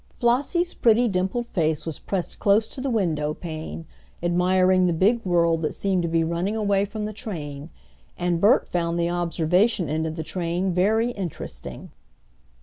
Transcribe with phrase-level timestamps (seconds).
[0.19, 3.85] Flossie's pretty dimpled face was pressed close to the window pane,
[4.23, 7.69] admiring the big world that seemed to be running away from the train,
[8.17, 11.91] and Bert found the observation end of the train very interesting.